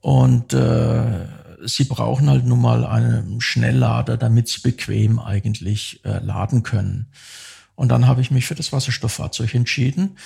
Und 0.01 0.53
äh, 0.53 1.27
sie 1.65 1.85
brauchen 1.85 2.29
halt 2.29 2.45
nun 2.45 2.61
mal 2.61 2.85
einen 2.85 3.41
Schnelllader, 3.41 4.17
damit 4.17 4.49
sie 4.49 4.61
bequem 4.61 5.21
eigentlich 5.21 6.01
laden 6.03 6.65
können. 6.65 7.07
Und 7.77 7.89
dann 7.89 8.09
habe 8.09 8.21
ich 8.21 8.33
mich 8.33 8.47
für 8.47 8.57
das 8.57 8.73
Wasserstofffahrzeug 8.73 9.55
entschieden. 9.55 10.17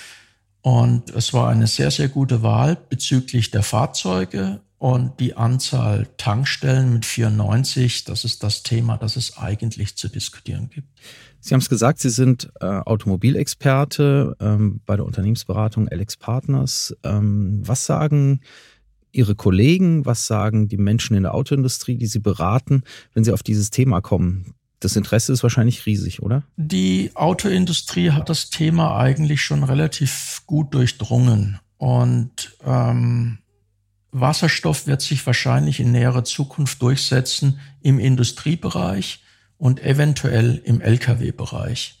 Und 0.61 1.11
es 1.11 1.33
war 1.33 1.49
eine 1.49 1.67
sehr, 1.67 1.91
sehr 1.91 2.09
gute 2.09 2.41
Wahl 2.41 2.75
bezüglich 2.89 3.51
der 3.51 3.63
Fahrzeuge 3.63 4.61
und 4.79 5.19
die 5.19 5.35
Anzahl 5.35 6.07
Tankstellen 6.17 6.93
mit 6.93 7.05
94, 7.05 8.03
das 8.03 8.23
ist 8.23 8.43
das 8.43 8.63
Thema, 8.63 8.97
das 8.97 9.15
es 9.15 9.37
eigentlich 9.37 9.95
zu 9.95 10.07
diskutieren 10.07 10.69
gibt. 10.69 10.87
Sie 11.39 11.53
haben 11.53 11.61
es 11.61 11.69
gesagt, 11.69 11.99
Sie 11.99 12.09
sind 12.09 12.49
äh, 12.59 12.65
Automobilexperte 12.65 14.35
ähm, 14.39 14.81
bei 14.85 14.95
der 14.95 15.05
Unternehmensberatung 15.05 15.87
Alex 15.87 16.17
Partners. 16.17 16.95
Ähm, 17.03 17.61
was 17.65 17.85
sagen 17.85 18.41
Ihre 19.11 19.35
Kollegen, 19.35 20.05
was 20.05 20.27
sagen 20.27 20.67
die 20.67 20.77
Menschen 20.77 21.15
in 21.15 21.23
der 21.23 21.33
Autoindustrie, 21.33 21.97
die 21.97 22.05
Sie 22.05 22.19
beraten, 22.19 22.83
wenn 23.13 23.23
Sie 23.23 23.31
auf 23.31 23.41
dieses 23.41 23.71
Thema 23.71 24.01
kommen? 24.01 24.53
Das 24.79 24.95
Interesse 24.95 25.33
ist 25.33 25.41
wahrscheinlich 25.41 25.87
riesig, 25.87 26.21
oder? 26.21 26.43
Die 26.55 27.11
Autoindustrie 27.15 28.11
hat 28.11 28.29
das 28.29 28.51
Thema 28.51 28.95
eigentlich 28.95 29.41
schon 29.41 29.63
relativ 29.63 30.43
gut 30.45 30.73
durchdrungen. 30.75 31.59
Und 31.77 32.55
ähm, 32.63 33.39
Wasserstoff 34.19 34.87
wird 34.87 35.01
sich 35.01 35.25
wahrscheinlich 35.25 35.79
in 35.79 35.91
näherer 35.91 36.23
Zukunft 36.23 36.81
durchsetzen 36.81 37.59
im 37.81 37.99
Industriebereich 37.99 39.23
und 39.57 39.83
eventuell 39.83 40.61
im 40.63 40.81
Lkw-Bereich. 40.81 41.99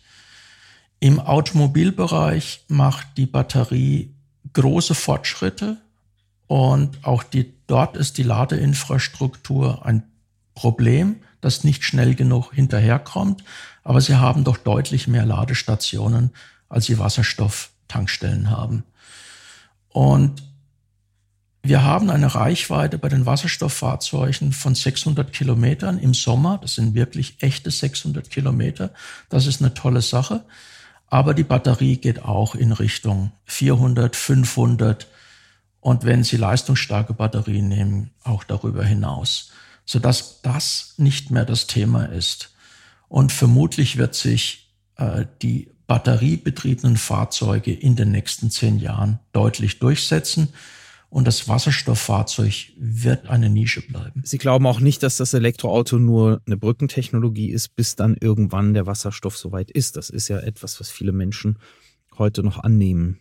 Im 0.99 1.19
Automobilbereich 1.19 2.65
macht 2.67 3.17
die 3.17 3.25
Batterie 3.25 4.15
große 4.53 4.95
Fortschritte 4.95 5.77
und 6.47 7.03
auch 7.05 7.23
die, 7.23 7.53
dort 7.67 7.97
ist 7.97 8.17
die 8.17 8.23
Ladeinfrastruktur 8.23 9.85
ein 9.85 10.03
Problem, 10.55 11.17
das 11.41 11.63
nicht 11.63 11.83
schnell 11.83 12.15
genug 12.15 12.53
hinterherkommt. 12.53 13.43
Aber 13.83 14.01
sie 14.01 14.15
haben 14.15 14.43
doch 14.43 14.57
deutlich 14.57 15.07
mehr 15.07 15.25
Ladestationen, 15.25 16.31
als 16.67 16.85
sie 16.85 16.97
Wasserstofftankstellen 16.97 18.49
haben. 18.49 18.83
Und 19.89 20.43
wir 21.67 21.83
haben 21.83 22.09
eine 22.09 22.33
Reichweite 22.33 22.97
bei 22.97 23.09
den 23.09 23.25
Wasserstofffahrzeugen 23.25 24.53
von 24.53 24.75
600 24.75 25.31
Kilometern 25.33 25.97
im 25.97 26.13
Sommer. 26.13 26.59
Das 26.61 26.75
sind 26.75 26.93
wirklich 26.93 27.37
echte 27.41 27.71
600 27.71 28.29
Kilometer. 28.29 28.91
Das 29.29 29.47
ist 29.47 29.61
eine 29.61 29.73
tolle 29.73 30.01
Sache. 30.01 30.45
Aber 31.07 31.33
die 31.33 31.43
Batterie 31.43 31.97
geht 31.97 32.23
auch 32.23 32.55
in 32.55 32.71
Richtung 32.71 33.31
400, 33.45 34.15
500 34.15 35.07
und 35.79 36.03
wenn 36.03 36.23
Sie 36.23 36.37
leistungsstarke 36.37 37.13
Batterien 37.13 37.69
nehmen, 37.69 38.11
auch 38.23 38.43
darüber 38.43 38.83
hinaus, 38.83 39.51
sodass 39.85 40.41
das 40.41 40.95
nicht 40.97 41.31
mehr 41.31 41.45
das 41.45 41.67
Thema 41.67 42.05
ist. 42.05 42.53
Und 43.07 43.31
vermutlich 43.31 43.97
wird 43.97 44.13
sich 44.13 44.73
äh, 44.97 45.25
die 45.41 45.71
batteriebetriebenen 45.87 46.97
Fahrzeuge 46.97 47.73
in 47.73 47.95
den 47.95 48.11
nächsten 48.11 48.51
zehn 48.51 48.79
Jahren 48.79 49.19
deutlich 49.31 49.79
durchsetzen. 49.79 50.49
Und 51.09 51.25
das 51.25 51.47
Wasserstofffahrzeug 51.47 52.73
wird 52.77 53.29
eine 53.29 53.49
Nische 53.49 53.81
bleiben. 53.81 54.21
Sie 54.25 54.37
glauben 54.37 54.67
auch 54.67 54.81
nicht, 54.81 55.03
dass 55.03 55.17
das 55.17 55.33
Elektroauto 55.33 55.99
nur 55.99 56.41
eine 56.45 56.57
Brückentechnologie 56.57 57.49
ist, 57.49 57.75
bis 57.75 57.95
dann 57.95 58.17
irgendwann 58.19 58.73
der 58.73 58.87
Wasserstoff 58.87 59.37
soweit 59.37 59.71
ist. 59.71 59.95
Das 59.95 60.09
ist 60.09 60.27
ja 60.27 60.39
etwas, 60.39 60.79
was 60.81 60.89
viele 60.89 61.13
Menschen 61.13 61.59
heute 62.17 62.43
noch 62.43 62.63
annehmen. 62.63 63.19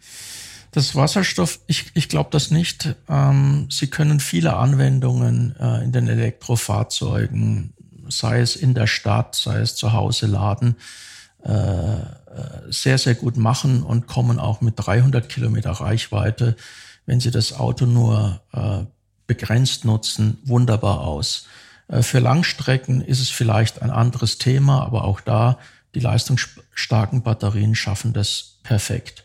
Das 0.72 0.96
Wasserstoff, 0.96 1.60
ich, 1.68 1.92
ich 1.94 2.08
glaube 2.08 2.30
das 2.32 2.50
nicht. 2.50 2.96
Ähm, 3.08 3.68
Sie 3.70 3.86
können 3.86 4.18
viele 4.18 4.56
Anwendungen 4.56 5.54
äh, 5.58 5.84
in 5.84 5.92
den 5.92 6.08
Elektrofahrzeugen, 6.08 7.72
sei 8.08 8.40
es 8.40 8.56
in 8.56 8.74
der 8.74 8.88
Stadt, 8.88 9.36
sei 9.36 9.60
es 9.60 9.76
zu 9.76 9.92
Hause 9.92 10.26
laden, 10.26 10.76
äh, 11.44 11.52
äh 11.52 12.02
sehr, 12.68 12.98
sehr 12.98 13.14
gut 13.14 13.36
machen 13.36 13.84
und 13.84 14.08
kommen 14.08 14.40
auch 14.40 14.60
mit 14.60 14.74
300 14.76 15.28
Kilometer 15.28 15.70
Reichweite 15.70 16.56
wenn 17.06 17.20
Sie 17.20 17.30
das 17.30 17.52
Auto 17.52 17.86
nur 17.86 18.40
äh, 18.52 18.84
begrenzt 19.26 19.84
nutzen, 19.84 20.38
wunderbar 20.44 21.00
aus. 21.00 21.46
Äh, 21.88 22.02
für 22.02 22.18
Langstrecken 22.18 23.00
ist 23.00 23.20
es 23.20 23.30
vielleicht 23.30 23.82
ein 23.82 23.90
anderes 23.90 24.38
Thema, 24.38 24.82
aber 24.82 25.04
auch 25.04 25.20
da, 25.20 25.58
die 25.94 26.00
leistungsstarken 26.00 27.22
Batterien 27.22 27.74
schaffen 27.74 28.12
das 28.12 28.58
perfekt. 28.62 29.24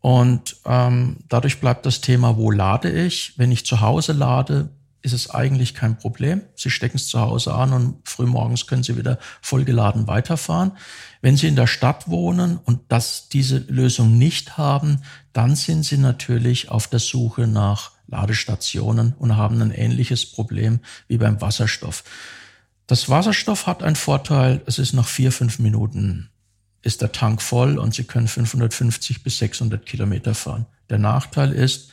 Und 0.00 0.56
ähm, 0.66 1.16
dadurch 1.28 1.60
bleibt 1.60 1.86
das 1.86 2.00
Thema, 2.00 2.36
wo 2.36 2.50
lade 2.50 2.90
ich? 2.90 3.32
Wenn 3.38 3.50
ich 3.50 3.66
zu 3.66 3.80
Hause 3.80 4.12
lade, 4.12 4.68
ist 5.06 5.12
es 5.12 5.30
eigentlich 5.30 5.74
kein 5.74 5.96
Problem. 5.96 6.42
Sie 6.56 6.68
stecken 6.68 6.96
es 6.96 7.06
zu 7.06 7.20
Hause 7.20 7.54
an 7.54 7.72
und 7.72 8.08
frühmorgens 8.08 8.66
können 8.66 8.82
Sie 8.82 8.98
wieder 8.98 9.18
vollgeladen 9.40 10.08
weiterfahren. 10.08 10.72
Wenn 11.22 11.36
Sie 11.36 11.46
in 11.46 11.56
der 11.56 11.68
Stadt 11.68 12.08
wohnen 12.08 12.58
und 12.58 12.80
das, 12.88 13.28
diese 13.28 13.58
Lösung 13.58 14.18
nicht 14.18 14.58
haben, 14.58 15.02
dann 15.32 15.54
sind 15.54 15.84
Sie 15.84 15.96
natürlich 15.96 16.70
auf 16.70 16.88
der 16.88 16.98
Suche 16.98 17.46
nach 17.46 17.92
Ladestationen 18.08 19.14
und 19.18 19.36
haben 19.36 19.62
ein 19.62 19.70
ähnliches 19.70 20.26
Problem 20.26 20.80
wie 21.06 21.18
beim 21.18 21.40
Wasserstoff. 21.40 22.02
Das 22.88 23.08
Wasserstoff 23.08 23.66
hat 23.66 23.82
einen 23.82 23.96
Vorteil, 23.96 24.60
es 24.66 24.78
ist 24.78 24.92
nach 24.92 25.08
vier, 25.08 25.30
fünf 25.30 25.60
Minuten 25.60 26.30
ist 26.82 27.00
der 27.00 27.12
Tank 27.12 27.42
voll 27.42 27.78
und 27.78 27.94
Sie 27.94 28.04
können 28.04 28.28
550 28.28 29.22
bis 29.22 29.38
600 29.38 29.86
Kilometer 29.86 30.34
fahren. 30.34 30.66
Der 30.90 30.98
Nachteil 30.98 31.52
ist, 31.52 31.90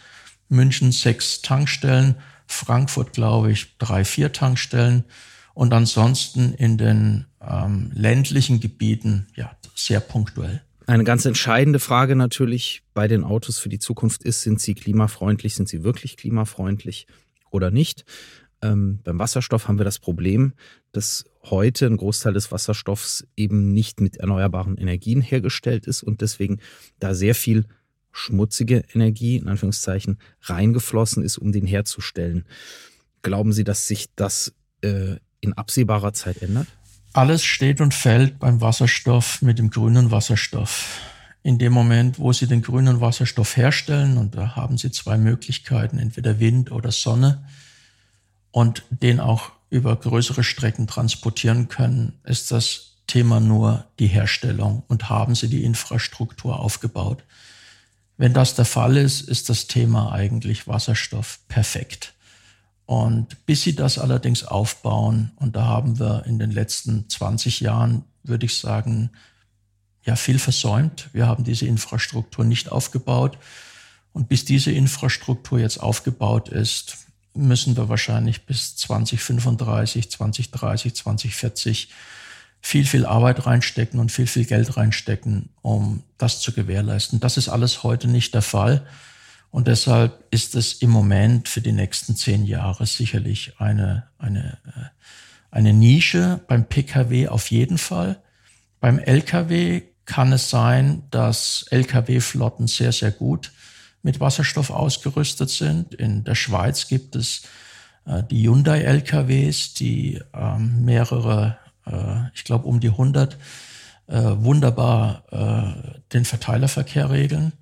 München 0.50 0.92
sechs 0.92 1.42
Tankstellen, 1.42 2.16
Frankfurt, 2.48 3.14
glaube 3.14 3.52
ich, 3.52 3.78
drei, 3.78 4.06
vier 4.06 4.32
Tankstellen 4.32 5.06
und 5.54 5.74
ansonsten 5.74 6.54
in 6.54 6.78
den 6.78 7.26
ähm, 7.42 7.92
ländlichen 7.94 8.60
Gebieten 8.60 9.28
ja 9.36 9.56
sehr 9.76 10.00
punktuell. 10.00 10.62
Eine 10.86 11.04
ganz 11.06 11.26
entscheidende 11.26 11.80
Frage 11.80 12.16
natürlich 12.16 12.84
bei 12.94 13.08
den 13.08 13.24
Autos 13.24 13.58
für 13.58 13.70
die 13.70 13.80
Zukunft 13.80 14.24
ist, 14.24 14.42
sind 14.42 14.60
sie 14.60 14.74
klimafreundlich, 14.74 15.56
sind 15.56 15.70
sie 15.70 15.84
wirklich 15.84 16.18
klimafreundlich 16.18 17.08
oder 17.52 17.72
nicht? 17.72 18.04
Ähm, 18.62 19.00
beim 19.04 19.20
Wasserstoff 19.20 19.68
haben 19.68 19.78
wir 19.78 19.86
das 19.86 20.00
Problem, 20.00 20.54
dass 20.92 21.26
heute 21.44 21.86
ein 21.86 21.98
Großteil 21.98 22.34
des 22.34 22.52
Wasserstoffs 22.52 23.26
eben 23.36 23.74
nicht 23.74 24.02
mit 24.02 24.18
erneuerbaren 24.18 24.78
Energien 24.78 25.22
hergestellt 25.22 25.88
ist 25.88 26.04
und 26.04 26.22
deswegen 26.22 26.60
da 27.00 27.14
sehr 27.14 27.36
viel 27.36 27.66
schmutzige 28.14 28.86
Energie, 28.94 29.36
in 29.36 29.50
Anführungszeichen, 29.50 30.18
reingeflossen 30.44 31.24
ist, 31.24 31.38
um 31.38 31.52
den 31.52 31.66
herzustellen. 31.66 32.46
Glauben 33.22 33.52
Sie, 33.52 33.66
dass 33.66 33.88
sich 33.88 34.08
das 34.16 34.54
äh, 34.82 35.18
in 35.42 35.54
absehbarer 35.54 36.14
Zeit 36.14 36.42
ändert? 36.42 36.68
Alles 37.12 37.44
steht 37.44 37.82
und 37.82 37.94
fällt 37.94 38.40
beim 38.40 38.62
Wasserstoff 38.62 39.42
mit 39.42 39.60
dem 39.60 39.70
grünen 39.70 40.12
Wasserstoff. 40.12 41.02
In 41.44 41.58
dem 41.58 41.74
Moment, 41.74 42.20
wo 42.20 42.32
Sie 42.32 42.48
den 42.48 42.62
grünen 42.62 43.02
Wasserstoff 43.02 43.58
herstellen, 43.58 44.18
und 44.18 44.36
da 44.36 44.56
haben 44.56 44.78
Sie 44.78 44.92
zwei 44.92 45.18
Möglichkeiten, 45.18 46.00
entweder 46.00 46.40
Wind 46.40 46.72
oder 46.72 46.92
Sonne, 46.92 47.46
und 48.52 48.84
den 48.90 49.20
auch 49.20 49.52
über 49.70 49.96
größere 49.96 50.44
Strecken 50.44 50.88
transportieren 50.88 51.68
können, 51.68 52.20
ist 52.24 52.52
das 52.52 52.94
Thema 53.08 53.40
nur 53.40 53.86
die 54.00 54.08
Herstellung 54.08 54.84
und 54.88 55.10
haben 55.10 55.36
sie 55.36 55.50
die 55.50 55.64
Infrastruktur 55.64 56.60
aufgebaut. 56.60 57.24
Wenn 58.18 58.34
das 58.34 58.56
der 58.56 58.66
Fall 58.66 58.98
ist, 58.98 59.22
ist 59.22 59.50
das 59.50 59.68
Thema 59.68 60.12
eigentlich 60.12 60.68
Wasserstoff 60.68 61.40
perfekt. 61.48 62.14
Und 62.86 63.46
bis 63.46 63.64
sie 63.64 63.76
das 63.76 63.98
allerdings 63.98 64.44
aufbauen, 64.44 65.32
und 65.38 65.56
da 65.56 65.66
haben 65.66 66.00
wir 66.00 66.26
in 66.26 66.38
den 66.38 66.52
letzten 66.52 67.10
20 67.10 67.62
Jahren, 67.62 68.04
würde 68.24 68.46
ich 68.46 68.60
sagen, 68.60 69.12
ja 70.06 70.16
viel 70.16 70.38
versäumt. 70.38 71.10
Wir 71.14 71.28
haben 71.28 71.44
diese 71.44 71.66
Infrastruktur 71.66 72.46
nicht 72.46 72.72
aufgebaut. 72.72 73.38
Und 74.12 74.30
bis 74.30 74.46
diese 74.46 74.72
Infrastruktur 74.72 75.60
jetzt 75.60 75.80
aufgebaut 75.80 76.50
ist, 76.50 76.98
müssen 77.34 77.76
wir 77.76 77.90
wahrscheinlich 77.90 78.46
bis 78.46 78.76
2035, 78.76 80.12
2030, 80.12 80.96
2040 80.96 81.90
viel, 82.66 82.86
viel 82.86 83.06
Arbeit 83.06 83.46
reinstecken 83.46 84.00
und 84.00 84.12
viel, 84.12 84.26
viel 84.26 84.46
Geld 84.46 84.78
reinstecken, 84.78 85.50
um 85.62 86.02
das 86.18 86.40
zu 86.40 86.54
gewährleisten. 86.54 87.20
Das 87.20 87.38
ist 87.38 87.50
alles 87.50 87.84
heute 87.84 88.08
nicht 88.08 88.34
der 88.34 88.42
Fall. 88.42 88.88
Und 89.52 89.68
deshalb 89.68 90.24
ist 90.32 90.56
es 90.56 90.74
im 90.74 90.90
Moment 90.90 91.50
für 91.50 91.62
die 91.62 91.74
nächsten 91.74 92.16
zehn 92.16 92.46
Jahre 92.46 92.88
sicherlich 92.88 93.60
eine, 93.60 94.08
eine, 94.18 94.58
äh, 94.66 94.86
eine 95.52 95.74
Nische 95.74 96.40
beim 96.48 96.66
Pkw 96.66 97.28
auf 97.28 97.52
jeden 97.52 97.78
Fall. 97.78 98.20
Beim 98.80 98.98
Lkw 98.98 99.84
kann 100.06 100.32
es 100.32 100.50
sein, 100.50 101.04
dass 101.12 101.66
Lkw-Flotten 101.70 102.68
sehr, 102.68 102.94
sehr 102.94 103.12
gut 103.12 103.52
mit 104.02 104.20
Wasserstoff 104.20 104.70
ausgerüstet 104.70 105.50
sind. 105.50 105.94
In 105.94 106.24
der 106.24 106.36
Schweiz 106.36 106.88
gibt 106.88 107.16
es 107.16 107.44
äh, 108.06 108.24
die 108.24 108.48
Hyundai 108.48 108.82
LKWs, 108.82 109.74
die 109.74 110.22
ähm, 110.34 110.84
mehrere, 110.86 111.58
äh, 111.86 112.30
ich 112.34 112.44
glaube 112.44 112.68
um 112.68 112.80
die 112.80 112.90
100, 112.90 113.38
äh, 114.08 114.16
wunderbar 114.16 115.24
äh, 115.32 116.00
den 116.14 116.26
Verteilerverkehr 116.26 117.10
regeln. 117.10 117.54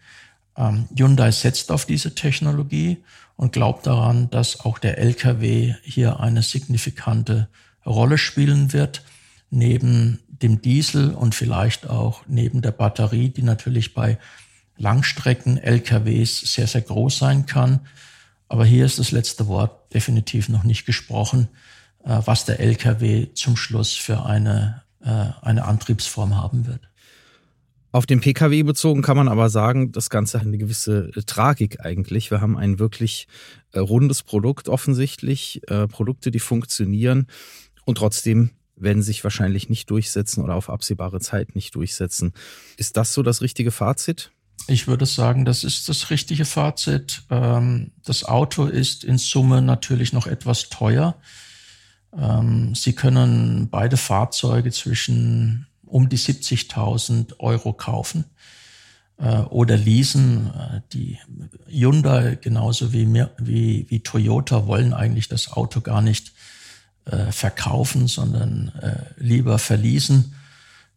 Ähm, 0.57 0.87
Hyundai 0.95 1.31
setzt 1.31 1.71
auf 1.71 1.85
diese 1.85 2.15
Technologie 2.15 3.03
und 3.35 3.53
glaubt 3.53 3.87
daran, 3.87 4.29
dass 4.29 4.59
auch 4.61 4.77
der 4.77 4.97
LKW 4.97 5.75
hier 5.83 6.19
eine 6.19 6.43
signifikante 6.43 7.47
Rolle 7.85 8.17
spielen 8.17 8.73
wird, 8.73 9.03
neben 9.49 10.19
dem 10.29 10.61
Diesel 10.61 11.13
und 11.13 11.35
vielleicht 11.35 11.89
auch 11.89 12.23
neben 12.27 12.61
der 12.61 12.71
Batterie, 12.71 13.29
die 13.29 13.43
natürlich 13.43 13.93
bei 13.93 14.17
Langstrecken-LKWs 14.77 16.53
sehr, 16.53 16.67
sehr 16.67 16.81
groß 16.81 17.17
sein 17.17 17.45
kann. 17.45 17.81
Aber 18.47 18.65
hier 18.65 18.85
ist 18.85 18.99
das 18.99 19.11
letzte 19.11 19.47
Wort 19.47 19.93
definitiv 19.93 20.49
noch 20.49 20.63
nicht 20.63 20.85
gesprochen, 20.85 21.47
was 22.03 22.45
der 22.45 22.59
LKW 22.59 23.27
zum 23.33 23.55
Schluss 23.55 23.93
für 23.93 24.25
eine, 24.25 24.83
äh, 25.01 25.27
eine 25.41 25.65
Antriebsform 25.65 26.35
haben 26.35 26.67
wird. 26.67 26.91
Auf 27.93 28.05
den 28.05 28.21
Pkw 28.21 28.63
bezogen 28.63 29.01
kann 29.01 29.17
man 29.17 29.27
aber 29.27 29.49
sagen, 29.49 29.91
das 29.91 30.09
Ganze 30.09 30.39
hat 30.39 30.47
eine 30.47 30.57
gewisse 30.57 31.11
äh, 31.15 31.23
Tragik 31.23 31.83
eigentlich. 31.85 32.31
Wir 32.31 32.39
haben 32.39 32.57
ein 32.57 32.79
wirklich 32.79 33.27
äh, 33.73 33.79
rundes 33.79 34.23
Produkt 34.23 34.69
offensichtlich, 34.69 35.61
äh, 35.67 35.87
Produkte, 35.87 36.31
die 36.31 36.39
funktionieren 36.39 37.27
und 37.83 37.97
trotzdem 37.97 38.51
werden 38.77 39.03
sich 39.03 39.23
wahrscheinlich 39.23 39.69
nicht 39.69 39.89
durchsetzen 39.89 40.41
oder 40.43 40.55
auf 40.55 40.69
absehbare 40.69 41.19
Zeit 41.19 41.53
nicht 41.55 41.75
durchsetzen. 41.75 42.33
Ist 42.77 42.97
das 42.97 43.13
so 43.13 43.23
das 43.23 43.41
richtige 43.41 43.71
Fazit? 43.71 44.31
Ich 44.67 44.87
würde 44.87 45.05
sagen, 45.05 45.43
das 45.43 45.63
ist 45.63 45.89
das 45.89 46.09
richtige 46.09 46.45
Fazit. 46.45 47.23
Ähm, 47.29 47.91
das 48.05 48.23
Auto 48.23 48.65
ist 48.65 49.03
in 49.03 49.17
Summe 49.17 49.61
natürlich 49.61 50.13
noch 50.13 50.27
etwas 50.27 50.69
teuer. 50.69 51.17
Ähm, 52.17 52.75
Sie 52.75 52.93
können 52.93 53.69
beide 53.69 53.97
Fahrzeuge 53.97 54.71
zwischen 54.71 55.67
um 55.85 56.09
die 56.09 56.17
70.000 56.17 57.39
Euro 57.39 57.73
kaufen 57.73 58.25
äh, 59.17 59.37
oder 59.41 59.77
leasen. 59.77 60.47
Äh, 60.47 60.81
die 60.93 61.19
Hyundai 61.67 62.37
genauso 62.41 62.91
wie, 62.93 63.07
wie, 63.37 63.85
wie 63.89 63.99
Toyota 63.99 64.67
wollen 64.67 64.93
eigentlich 64.93 65.27
das 65.27 65.51
Auto 65.51 65.81
gar 65.81 66.01
nicht 66.01 66.33
äh, 67.05 67.31
verkaufen, 67.31 68.07
sondern 68.07 68.71
lieber 69.17 69.59
verließen. 69.59 70.33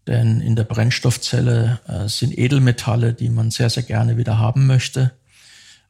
Denn 0.06 0.40
in 0.42 0.54
der 0.54 0.64
Brennstoffzelle 0.64 1.80
sind 2.08 2.36
Edelmetalle, 2.36 3.14
die 3.14 3.30
man 3.30 3.50
sehr, 3.50 3.70
sehr 3.70 3.84
gerne 3.84 4.18
wieder 4.18 4.38
haben 4.38 4.66
möchte. 4.66 5.12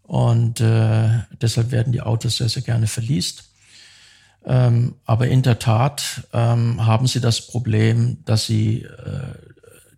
Und 0.05 0.61
deshalb 0.61 1.73
werden 1.73 1.93
die 1.93 2.01
Autos 2.01 2.37
sehr, 2.37 2.49
sehr 2.49 2.63
gerne 2.63 2.87
verliest. 2.87 3.51
Ähm, 4.47 4.97
aber 5.05 5.29
in 5.29 5.43
der 5.43 5.59
Tat 5.59 6.29
ähm, 6.33 6.85
haben 6.85 7.07
sie 7.07 7.21
das 7.21 7.47
Problem, 7.47 8.19
dass 8.25 8.47
sie 8.47 8.83
äh, 8.83 8.89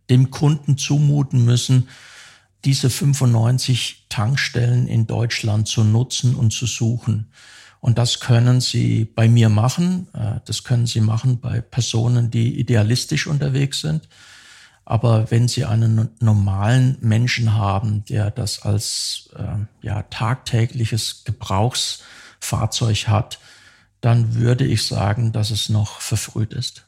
dem 0.09 0.31
Kunden 0.31 0.79
zumuten 0.79 1.45
müssen, 1.45 1.89
diese 2.65 2.91
95 2.91 4.07
Tankstellen 4.09 4.87
in 4.87 5.07
Deutschland 5.07 5.69
zu 5.69 5.85
nutzen 5.85 6.35
und 6.35 6.53
zu 6.53 6.67
suchen. 6.67 7.31
Und 7.81 7.99
das 7.99 8.21
können 8.21 8.61
Sie 8.61 9.05
bei 9.05 9.29
mir 9.29 9.49
machen. 9.49 10.09
Äh, 10.13 10.41
das 10.45 10.65
können 10.65 10.87
Sie 10.87 11.01
machen 11.01 11.41
bei 11.41 11.61
Personen, 11.61 12.31
die 12.31 12.59
idealistisch 12.59 13.27
unterwegs 13.27 13.81
sind. 13.81 14.09
Aber 14.85 15.31
wenn 15.31 15.49
Sie 15.49 15.65
einen 15.65 16.09
normalen 16.21 16.97
Menschen 17.01 17.55
haben, 17.55 18.05
der 18.07 18.31
das 18.31 18.63
als 18.63 19.31
äh, 19.37 19.87
ja, 19.87 20.03
tagtägliches 20.03 21.23
Gebrauchsfahrzeug 21.25 23.09
hat, 23.09 23.39
dann 24.07 24.37
würde 24.37 24.64
ich 24.64 24.87
sagen, 24.87 25.33
dass 25.33 25.51
es 25.51 25.69
noch 25.69 26.01
verfrüht 26.01 26.53
ist. 26.53 26.87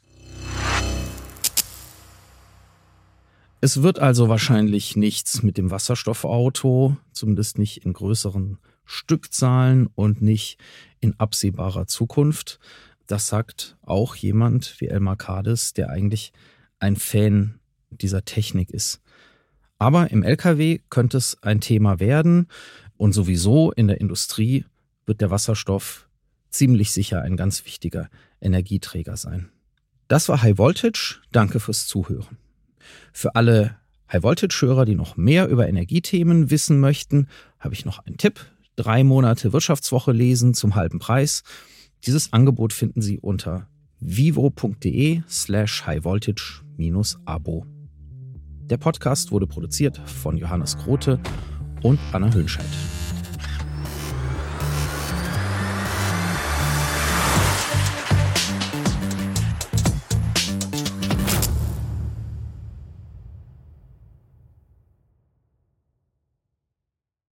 Es 3.59 3.81
wird 3.81 3.99
also 3.99 4.29
wahrscheinlich 4.29 4.95
nichts 4.95 5.43
mit 5.43 5.57
dem 5.57 5.69
Wasserstoffauto, 5.69 6.95
zumindest 7.11 7.57
nicht 7.57 7.83
in 7.83 7.91
größeren 7.91 8.57
Stückzahlen 8.85 9.87
und 9.95 10.21
nicht 10.21 10.59
in 11.01 11.19
absehbarer 11.19 11.87
Zukunft. 11.87 12.57
Das 13.05 13.27
sagt 13.27 13.75
auch 13.81 14.15
jemand 14.15 14.79
wie 14.79 14.87
Elmar 14.87 15.17
Kades, 15.17 15.73
der 15.73 15.89
eigentlich 15.89 16.31
ein 16.79 16.95
Fan 16.95 17.59
dieser 17.89 18.23
Technik 18.23 18.69
ist. 18.69 19.01
Aber 19.77 20.09
im 20.09 20.23
Lkw 20.23 20.79
könnte 20.89 21.17
es 21.17 21.43
ein 21.43 21.59
Thema 21.59 21.99
werden 21.99 22.47
und 22.95 23.11
sowieso 23.11 23.73
in 23.73 23.89
der 23.89 23.99
Industrie 23.99 24.63
wird 25.05 25.19
der 25.19 25.31
Wasserstoff 25.31 26.08
ziemlich 26.49 26.91
sicher 26.91 27.21
ein 27.21 27.37
ganz 27.37 27.65
wichtiger 27.65 28.09
Energieträger 28.41 29.17
sein. 29.17 29.49
Das 30.07 30.29
war 30.29 30.41
High 30.41 30.57
Voltage. 30.57 31.21
Danke 31.31 31.59
fürs 31.59 31.87
Zuhören. 31.87 32.37
Für 33.13 33.35
alle 33.35 33.75
High 34.11 34.23
Voltage-Hörer, 34.23 34.85
die 34.85 34.95
noch 34.95 35.17
mehr 35.17 35.47
über 35.47 35.67
Energiethemen 35.67 36.49
wissen 36.49 36.79
möchten, 36.79 37.27
habe 37.59 37.75
ich 37.75 37.85
noch 37.85 37.99
einen 37.99 38.17
Tipp. 38.17 38.39
Drei 38.75 39.03
Monate 39.03 39.53
Wirtschaftswoche 39.53 40.11
lesen 40.11 40.53
zum 40.53 40.75
halben 40.75 40.99
Preis. 40.99 41.43
Dieses 42.05 42.33
Angebot 42.33 42.73
finden 42.73 43.01
Sie 43.01 43.19
unter 43.19 43.67
vivo.de 43.99 45.21
slash 45.29 45.85
highvoltage-abo. 45.85 47.65
Der 48.69 48.77
Podcast 48.77 49.31
wurde 49.31 49.47
produziert 49.47 49.97
von 49.97 50.37
Johannes 50.37 50.77
Grote 50.77 51.19
und 51.83 51.99
Anna 52.13 52.33
Hülscheid. 52.33 52.65